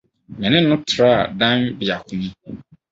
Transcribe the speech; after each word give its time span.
Me 0.39 0.47
ne 0.51 0.59
no 0.67 0.75
traa 0.91 1.21
dan 1.39 1.59
biako 1.79 2.13
mu. 2.21 2.29